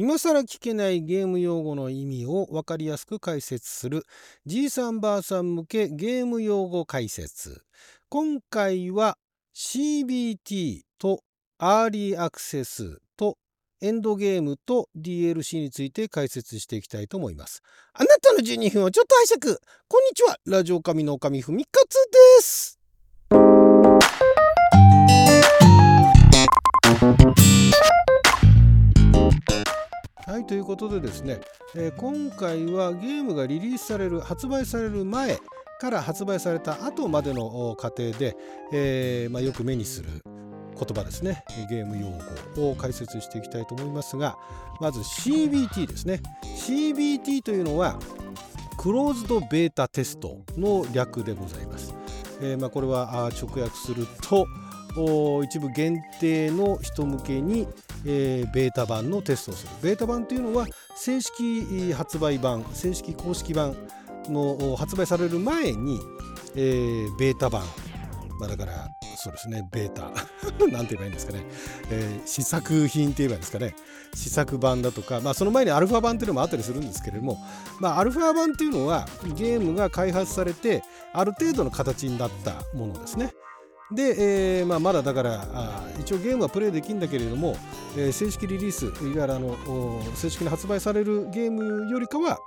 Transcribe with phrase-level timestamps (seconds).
[0.00, 4.04] 今更聞けないゲーム用語の意味を分かりやすく解説する。
[4.46, 7.64] じいさんばあさん向けゲーム用語解説。
[8.08, 9.18] 今回は
[9.56, 11.24] CBT と
[11.58, 13.38] アーリーアクセスと
[13.80, 17.60] エンドゲームと DLC について解説していきたいと思います。
[17.92, 19.58] あなたの12分をちょっと拝借。
[19.88, 20.38] こんにちは。
[20.46, 21.94] ラジオ神の神ふみかつ
[22.38, 22.78] です。
[30.38, 31.40] はいということでですね、
[31.74, 35.36] えー、今回はゲームがリリースされる発売される前
[35.80, 38.36] から発売された後までの過程で、
[38.72, 40.08] えーまあ、よく目にする
[40.78, 41.42] 言葉ですね。
[41.68, 42.06] ゲーム用
[42.54, 44.38] 語を解説していきたいと思いますが
[44.80, 46.20] まず CBT ですね。
[46.44, 47.98] CBT というのは
[48.76, 51.96] クローズドベータテストの略でございます、
[52.40, 54.46] えーまあ、これは直訳すると
[55.42, 57.66] 一部限定の人向けに、
[58.04, 59.72] えー、ベータ版のテストをする。
[59.82, 60.66] ベータ版というのは
[60.96, 63.76] 正式発売版正式公式版
[64.28, 66.00] の発売される前に、
[66.54, 67.62] えー、ベータ版、
[68.40, 70.12] まあ、だからそうですねベータ。
[70.68, 71.44] なんて言えばいいんですかね、
[71.90, 73.74] えー、試作品って言えばいいんですかね。
[74.14, 77.38] 試作版だとか、まあ、その前にアルファ版っていうのもあったりするんですけれども、
[77.80, 79.06] まあ、アルファ版っていうのは
[79.36, 83.32] ゲームが開発されてある程度の形になったものですね。
[83.90, 87.56] で、えーまあ、まだだからあ一応ゲームはプレイできるんだけれども、
[87.96, 89.56] えー、正式リリースいわゆるあの
[90.14, 92.38] 正式に発売されるゲームよりかは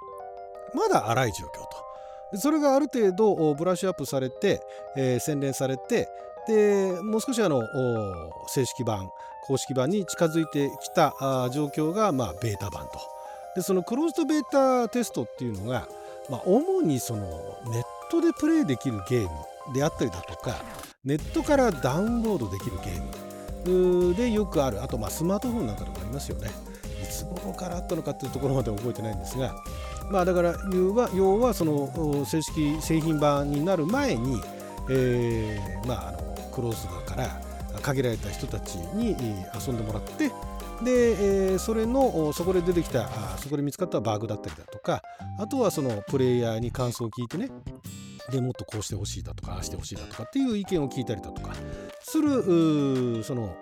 [0.73, 1.49] まだ荒い状況
[2.31, 2.37] と。
[2.37, 4.61] それがある程度ブラッシュアップされて、
[4.95, 6.07] えー、洗練されて
[6.47, 7.61] でもう少しあの
[8.47, 9.09] 正式版
[9.43, 12.99] 公式版に近づいてきたあ状況が、まあ、ベータ版と。
[13.55, 15.87] でそのクローズドベータテストっていうのが、
[16.29, 17.21] まあ、主にその
[17.65, 19.29] ネットでプレイできるゲーム
[19.73, 20.55] であったりだとか
[21.03, 24.15] ネットからダウンロードできるゲーム。
[24.15, 24.81] でよくある。
[24.81, 26.49] あとまあスマートフォンなんかでもありますよね。
[27.01, 29.55] いつ頃からあったのかっていうところまで覚えてないんですが
[30.09, 34.41] まあだから要は要はその正式製品版になる前に、
[34.89, 36.17] え、まああの
[36.51, 37.41] クローズドから
[37.81, 39.15] 限られた人たちに
[39.55, 40.31] 遊んでもらって
[40.83, 45.01] で、それのそこで出てきたそこで見つかったバグだったりだとか
[45.39, 47.49] あとはそのプレイヤーに感想を聞いてね
[48.29, 51.53] でもっとこうしてほしいだとかああしてほしいだとかっていう意見を聞いたりだとか
[52.01, 53.55] するその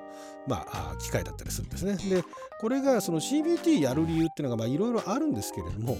[0.47, 1.95] まあ、機会だったりするんですね。
[2.09, 2.23] で
[2.59, 5.97] これがその CBT やる理由っていうのがいろいろあるんですけれども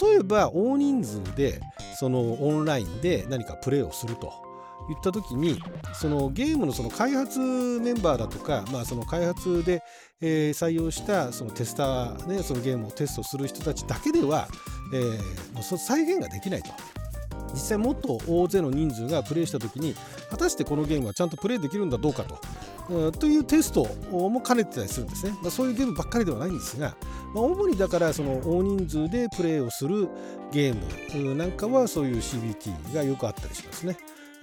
[0.00, 1.60] 例えば大人数で
[1.98, 4.32] そのオンラインで何かプレーをすると
[4.88, 5.60] 言った時に
[5.94, 9.82] そのゲームのその開発メンバーだとか、まあ、その開発で、
[10.20, 14.48] えー、採用したそのテスター、ね、そのゲームをテストする人たちだけでは、
[14.92, 16.70] えー、再現ができないと。
[17.54, 19.94] 実際もっと大勢の人数がプレイした時に
[20.30, 22.38] 果たしてこのゲームはちゃんとプレイできるんだどうかと
[23.12, 26.96] というテストも兼ねてたりするんですね、まあ、そういうゲームばっかりではないんですが、
[27.34, 30.08] まあ、主にだからその大人数でプレイをする
[30.52, 33.96] ゲームなんかはそういう CBT がよくあったりしますね。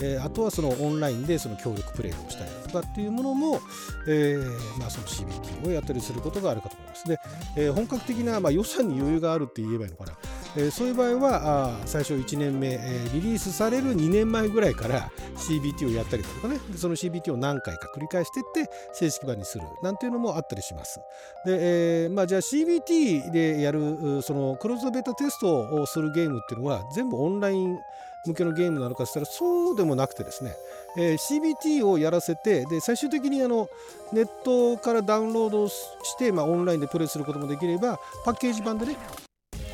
[0.04, 3.62] えー、あとはそのオンラインでその協力プレイをしたりとかっていうものも、
[4.08, 7.08] えーまあ、その CBT をやったりすることがあるかと思います。
[7.08, 7.20] で、
[7.56, 10.14] えー、本格的な、まあ、予算に余裕があるって言えばいいのかな。
[10.56, 21.00] えー、そういう場合はあ最初1年目、えー、リリースされる2年前ぐらいから CBT をやったりだとかねその CBT を何回か繰り返していって正式版にするなんていうのもあったりします。
[21.46, 27.78] で、えーまあ、じゃあ CBT でやるそのクローズドベータテストをするゲームっていうのは全部オンライン
[28.26, 30.54] 向けのゲームなのかしたらそうでもなくてですね、
[30.98, 33.68] えー、CBT をやらせてで最終的にあの
[34.14, 35.84] ネットからダウンロードし
[36.20, 38.96] て、まあ、オンラインでプレイすることもできればパッケージ版でね、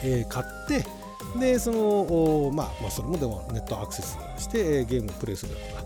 [0.04, 0.86] えー、買って
[1.40, 5.84] でそのまあ、まあ、それもでもネットアクセスして、えー、ゲームをプレイするとか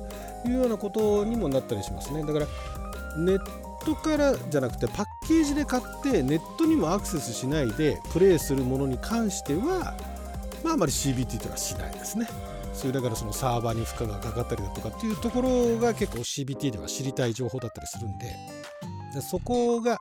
[0.48, 2.48] いうようなことにもなったりしますねだから
[3.18, 3.40] ネッ
[3.86, 9.96] トからじゃなくてパッケージで買ってネットにもアクセスしないでプレイするものに関しては
[10.64, 12.28] まああまり CBT というのはしないですね。
[12.74, 18.36] それだからそのサーバーに負荷がかかったりだとかっていうところが結構 CBT では知りたい情報だったりするんで
[19.14, 20.00] でそこが、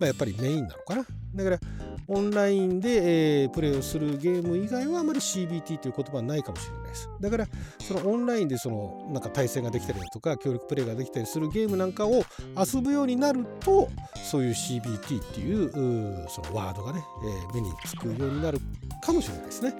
[0.00, 1.60] まあ、やっぱりメインなのかなだから
[2.08, 7.08] オンラインで、えー、プレイをするゲーム以外はあまり CBT という言葉はないかもしれないです。
[7.20, 7.46] だから
[7.80, 12.24] そのオンラインでそのなんか対戦ができたりだとか協力プレイができたりするゲームなんかを
[12.56, 13.88] 遊ぶようになると
[14.30, 18.60] そういう CBT っていうそのワードがね、えー、目につくようになる
[19.02, 19.74] かもしれないですね。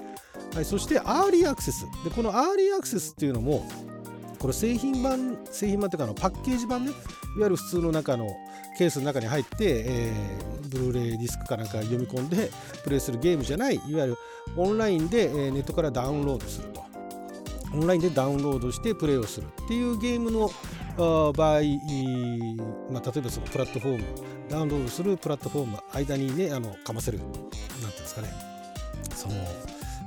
[0.55, 3.67] はい、そしてアーリーアクセスでこのアーリーアクセスっていうのも
[4.47, 8.29] これ製品版製品版っていうかのパッケージ版ねいわゆる普通の中の
[8.79, 12.53] ケースの中に入って、えー、ブルーレイディスクかなんか読み込んで
[12.85, 14.17] プレイするゲームじゃないいわゆる
[14.57, 16.85] オンラインで、え、ネットからダウンロードすると。
[17.75, 20.49] オンラインでダウンロードしてプレイをするっていうゲームの
[20.97, 21.61] 場合、
[22.93, 24.05] まあ、例えばそのプラットフォーム
[24.49, 28.29] ダウンロードするプラットフォーム間にねあのかませる何ていうんですかね。
[29.13, 29.35] その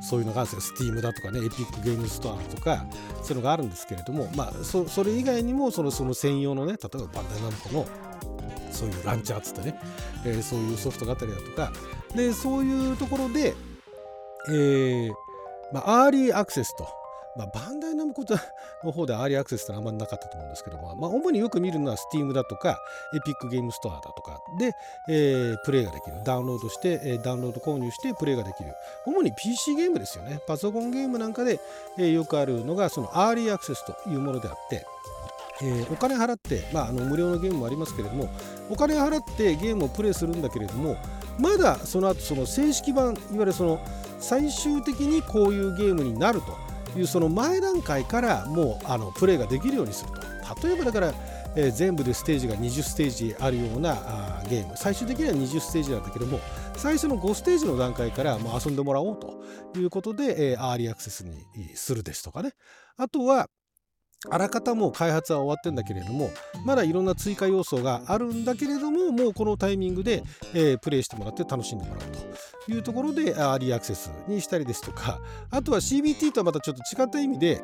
[0.02, 0.92] そういうのがあるんですよ。
[0.92, 2.86] Steam だとかねエピックゲームストアとか
[3.24, 7.88] そういうのがあるんですけれどもまあそそれ以外にもそのその専用のね例えばバンダイナムコの
[8.72, 9.80] そういうランチャーっつってね、
[10.26, 11.72] えー、そういうソフトがあったりだとか
[12.16, 13.56] でそういうところで、
[14.50, 15.12] えー
[15.74, 16.88] まあ、アーリーアクセスと
[17.40, 18.26] まあ、バンダイナムコ
[18.84, 22.78] の方でアーリーアクセスってあんまりなかったと思うんですけども、まあ、主によく見るのは Steam だとか、
[23.16, 24.74] エピックゲームストアだとかで、
[25.08, 26.22] えー、プレイができる。
[26.26, 28.74] ダウンロードして、えー、ダウンロード購入してプレイができる。
[29.06, 30.42] 主に PC ゲームですよね。
[30.48, 31.62] パソコンゲームなんかで、
[31.98, 34.86] えー、よくあるのが、そのアーリーアクセスというものであって、
[35.62, 38.30] えー、お金払って、まあ、あの無料のゲームもありますけれども、
[38.70, 40.98] お金払ってゲームをプレイするんだけれども、
[41.40, 43.80] まだその後その正式版、いわゆるその
[44.20, 46.69] 最終的にこういうゲームになると。
[46.98, 50.30] いうその前段階からもうあのプレーができるようにすると。
[50.68, 51.14] 例えばだから、
[51.56, 54.76] えー、全部でステージが20ステージあるようなあゲーム。
[54.76, 56.40] 最終的には20ステージなんだけども
[56.76, 59.44] 最初の5ステージの段階からもう遊んでもらおうと
[59.78, 61.36] いうことで、えー、アーリーアクセスに
[61.76, 62.54] するですとかね。
[62.98, 63.50] あとは
[64.30, 66.30] あらかたもう開発は終わってんだけれども
[66.66, 70.24] まだいろんな追加要素があるんだけれどももうこのタイミングで、
[70.54, 77.62] えー、プレイしてもらって楽しんでもらうというところでアーリーアクセスにしたりですとかあとは CBT とはまたちょっと違った意味で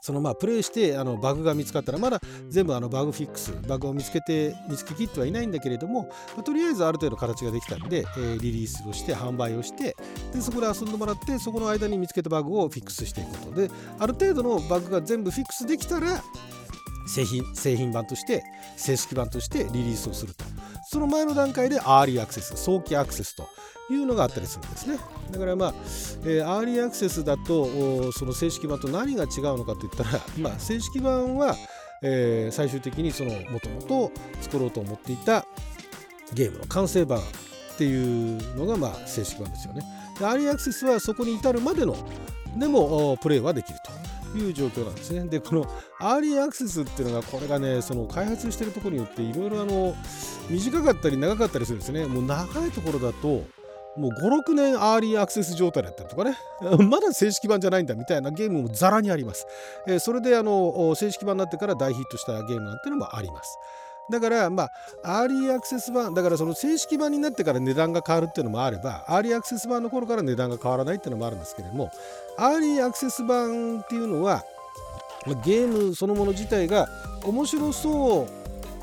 [0.00, 6.04] そのまあプレイしてあのバグが見つかったらまだ全部あのバグフィックスバグを見つけて見つけきってはいないんだけれども、
[6.34, 9.96] まあ、とりあえずある程度形ができたんで、えー、リリースをして販売をして
[10.32, 16.22] でそこで遊んでもらってそこの間に見つけたバグをフィックスしていくことである程度のバグが全部フィックスできたら
[17.06, 18.44] 製品製品版として
[18.76, 20.44] 正式版としてリリースをすると。
[20.88, 23.48] その前の段階でアーリーアクセス早期アクセスと
[23.90, 24.98] いうのがあったりするんですね。
[25.30, 25.74] だからまあ、
[26.24, 31.56] えー、アーリーアクセスだとその正式版と何が違うのかといったら、 まあ、正式版は、
[32.02, 35.44] えー、最終的にそのもともと作ろうと思っていた
[36.34, 37.22] ゲームの完成版っ
[37.78, 39.82] ていうのがまあ正式版ですよね。
[40.18, 41.96] でアーリーアクセスはそこに至るまでの
[42.56, 44.05] でもプレイはできると。
[44.38, 45.24] いう状況なんですね。
[45.28, 45.66] で、この
[46.00, 49.94] アーリーアクセスっていうのが、これがね、その開発してるところによっていろいろあの、
[50.48, 52.06] 短かったり長かったりするんですね。
[52.06, 53.44] もう長いところだと、
[53.96, 56.36] もう5、6年アーリーアクセス状態だったりとかね、
[56.88, 59.46] まだ正式版じゃないんだみたいなゲームもざらにあります。
[59.86, 63.58] えー、それであの正式版になってから大ヒットしたゲームなんていうのもあります。
[64.10, 71.90] だから、まあ、アーリーアクセス版、だからその正式版になってから値段が変わるっていうのもあれば、アーリーアクセス版の頃から値段が変わらないっていうのもあるんですけれども、
[72.36, 74.44] アーリーアクセス版っていうのは、
[75.44, 76.88] ゲームそのもの自体が
[77.24, 78.28] 面白そ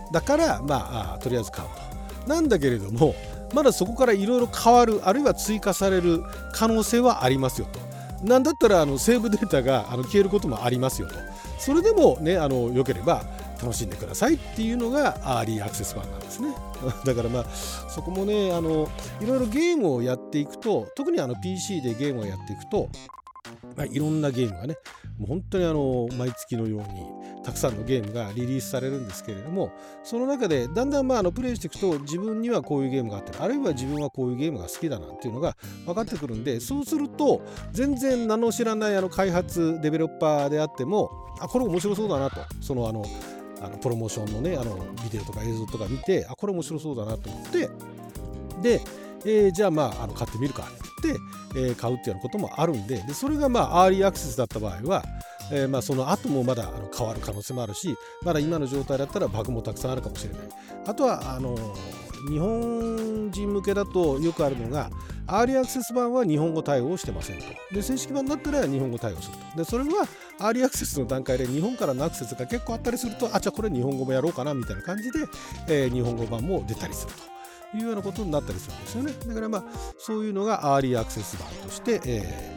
[0.10, 2.28] うだから、まあ、とりあえず買うと。
[2.28, 3.16] なんだけれども、
[3.54, 6.24] まだそこからいろいろ変わるあるいは追加される
[6.54, 7.80] 可能性はありますよと。
[8.26, 11.16] なんだったらあのセーブデータがあの消えることもありますよと。
[11.60, 13.24] それでもねあのよければ
[13.64, 16.54] 楽しんでくださいっていうのがアーリーアクセス版なんですね。
[17.06, 17.46] だからまあ
[17.90, 18.90] そこもねあの
[19.22, 22.90] いろいろゲームをやっていくと特にあの PC でゲームをやっていくと
[23.76, 24.78] まあ、いろんなゲームがね
[25.18, 29.72] もう本当にあの毎月のようにたくさんのゲームがリリースされるんですけれども
[30.04, 41.12] その中でだんだんまああのプレイしていくと自分にはこういうゲームがあってあるいは自分はこういうゲームが好きだなんていうのが分かってくるんでそうすると全然名の知らないあの開発デベロッパーであっても
[41.42, 43.04] あこれ面白そうだなとそのあの
[43.64, 47.70] あのプロモーションのねあのビデオとか映像とか見てあこれ面白そうだなと思って
[48.62, 48.82] で、
[49.26, 51.18] えー、じゃあまああの買ってみるかって
[51.56, 55.04] えー、買うっていうようなこともあるんででそれがまあアーリーアクセスだった場合は、
[55.52, 60.42] えー、まあその後もまだあの変わる可能性もあるしまだ今の状態だったらバグもたくさんあるかもしれない。
[60.86, 61.56] あとはあの
[62.30, 64.90] 日本人向けだとよくあるのが
[65.28, 67.46] アーリーアクセス版は日本語対応してませんと。
[67.72, 69.58] で、正式版だったら日本語対応すると。
[69.58, 70.08] で、それは
[70.40, 75.20] アーリーアクセスの段階で日本からのアクセスが結構あったりすると、あ、じゃあこれ日本語もやろうかなみたいな感じで、
[75.68, 77.34] えー、日本語版も出たりすると。
[77.76, 79.14] いうようなことになったりするんですよね。
[79.28, 79.64] だからまあ
[79.98, 82.56] そういうのがアーリーアクセス版として、え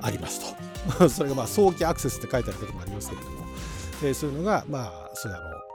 [0.00, 0.54] ー、あります
[0.98, 1.08] と。
[1.08, 3.46] それがまあ早期アクセスって書いてあることもありますけれども、
[4.02, 5.67] えー、そういうのがまあそういうあの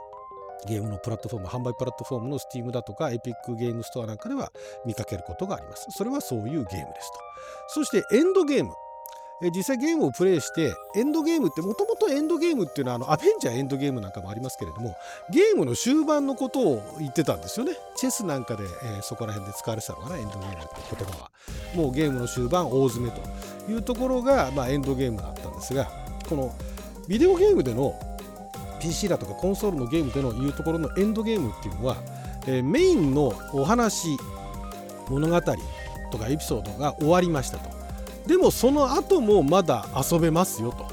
[0.66, 4.50] ゲームのプラットフォーム、販売プラットフォームの Steam だとか Epic ゲームストアなんかでは
[4.84, 5.86] 見かけることがあります。
[5.90, 7.18] それはそういうゲームですと。
[7.68, 8.72] そしてエンドゲーム。
[9.42, 14.96] え実際ゲームをプレイしてエンドゲームってもともとエンドゲームっていうのはあのアベンジャーエンドゲームなんかもありますけれども
[15.30, 20.66] ゲームの終盤のことを言ってたんですよねチェスなんかで、えー、そこら辺で使われてたのかなエンドゲームって
[20.96, 21.30] 言葉は
[21.74, 25.90] もうゲームの終盤大詰めというところが、まあ、エンドゲームだったんですが
[26.28, 26.54] この
[27.08, 27.94] ビデオゲームでの
[28.84, 31.96] PC だとかコンソールのゲームでのいうところのエンドゲームっていうのは、
[32.46, 34.08] え、メインのお話
[35.08, 37.70] 物語とかエピソードが終わりましたと。
[38.26, 40.86] でもその後もまだ遊べますよと。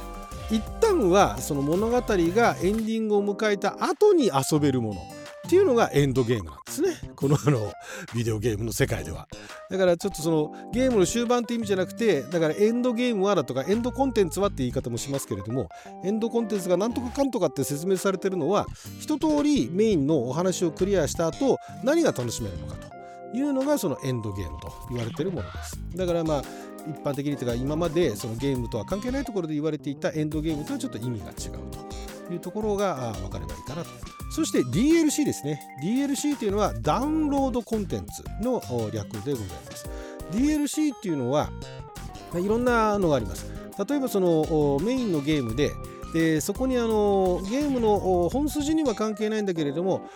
[0.50, 6.95] 一旦はその物語がエンディングを迎えた後に遊べるものっていうのがエンドゲームなんですね。
[7.15, 7.71] このあの
[8.15, 9.27] ビデオゲームの世界では。
[9.71, 15.69] だからちょっとそのゲームの終盤って意味じゃなくてだからエンドゲームはだとかエンドコンテンツはって言い方もしますけれども
[16.03, 18.67] エンドコンテンツがなんとかかんとかって説明されてるのは
[18.99, 25.79] 一通りメインのお話をクリアした後何が楽しめるのかというのがそのエンドゲームと言われてるものです。
[25.95, 26.41] だからまあ
[26.89, 31.59] 一般的にというか今までそのゲームとは関係ないところで言われていたエンドゲームとはちょっと意味が違う
[32.27, 34.20] というところが分かればいいかなと。
[34.31, 35.61] そして DLC ですね。
[35.83, 38.61] DLC というのはダウンロードコンテンツの
[38.91, 39.89] 略でございます。
[40.31, 41.51] DLC っていうのは
[42.35, 43.51] いろんなのがあります。
[43.88, 45.71] 例えばそのメインのゲームで
[46.13, 50.09] でそこにあのゲームの本筋には関係ないんだけれども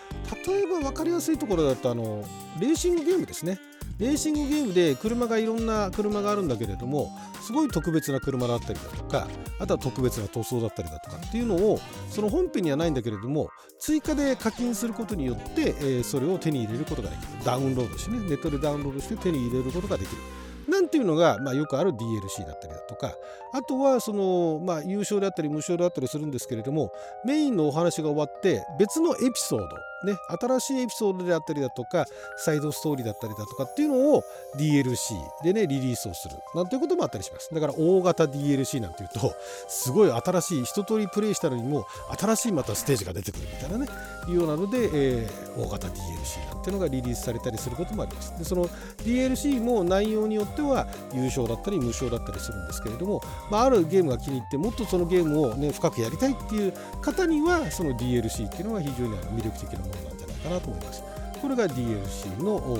[0.46, 2.22] 例えば分かりやすいところだとあの
[2.60, 3.58] レーシングゲームですね。
[3.98, 7.10] レーシングゲームで車がいろんな車があるんだけれども
[7.40, 9.26] すごい特別な車だったりだとか
[9.58, 11.78] あとは特別な塗装だったりだとかっていうのを
[12.10, 13.48] その本編にはないんだけれども
[13.78, 17.26] 追加で課金することによって、えー、それを手に入れることができる。
[17.44, 20.22] ダウンロードしてねネットでダウンロードして手に入れることができる。
[20.68, 23.14] なんていうのが、まあ、よくある DLC だったりだとか
[23.52, 26.92] あとはその、まあ、優勝であったり無償であったりするんですけれども
[27.24, 29.68] メインのお話が終わって別のエピソード
[30.06, 32.06] ね、新しいエピソードであったりだとか
[32.38, 34.22] サイドストーリーだったりだとかっていうのを
[34.56, 37.52] DLC でねリリースをするなんていうこともあったりします。
[37.52, 39.34] だから大型 DLC なんていうと
[39.68, 41.86] すごい新しい一通りプレイしたのにも
[42.18, 43.86] 新しいまたステージが出てくるみたいなね
[44.28, 48.36] いうようなので、えー、大型 DLC なんていうのがリリースされたりすることもあります。
[48.38, 48.66] でその
[49.04, 53.20] DLC も内容によっては優勝だったり無償だったりするんですけれども、
[53.50, 61.02] まあ、あるゲームが気に入ってもっとそのゲームを、ね、深くやりたいっていう方にはその DLC っていうのが非常に魅力的なものなんじゃないかなと思います。
[61.40, 62.78] これが DLC の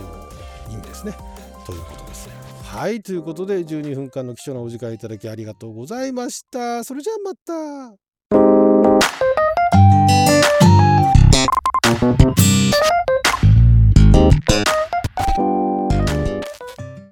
[0.71, 1.13] 意味ですね。
[1.65, 2.29] ということです。
[2.63, 6.85] はい、ということで12分間の貴重なお時間いただきありがとうございました。
[6.85, 7.97] それじゃあまた。